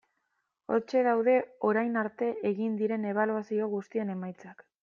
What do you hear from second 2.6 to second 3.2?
diren